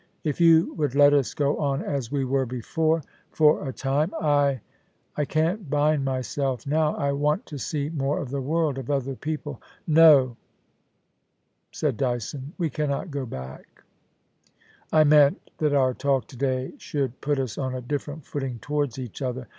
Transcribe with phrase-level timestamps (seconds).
[0.23, 4.03] If you would let us go on as we were before, for a THE ENCHANTRESS
[4.05, 4.49] OF KOORALBYN.
[4.49, 4.59] 89 time—
[5.15, 8.89] I— I can't bind myself now— I want to see more of the world— of
[8.89, 10.37] other people.' * No,'
[11.71, 13.83] said Dyson, * we cannot go back.
[14.91, 18.97] I meant that our talk to day should put us on a different footing towards
[18.97, 19.47] each other.